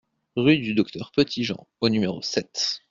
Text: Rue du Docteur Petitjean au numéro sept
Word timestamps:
Rue 0.35 0.57
du 0.57 0.73
Docteur 0.73 1.11
Petitjean 1.11 1.67
au 1.79 1.89
numéro 1.89 2.23
sept 2.23 2.79